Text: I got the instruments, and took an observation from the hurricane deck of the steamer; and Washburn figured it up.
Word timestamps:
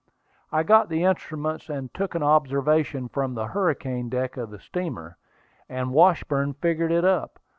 I 0.51 0.63
got 0.63 0.89
the 0.89 1.03
instruments, 1.03 1.69
and 1.69 1.93
took 1.93 2.15
an 2.15 2.23
observation 2.23 3.07
from 3.07 3.35
the 3.35 3.45
hurricane 3.49 4.09
deck 4.09 4.35
of 4.35 4.49
the 4.49 4.59
steamer; 4.59 5.17
and 5.69 5.93
Washburn 5.93 6.53
figured 6.53 6.91
it 6.91 7.05
up. 7.05 7.37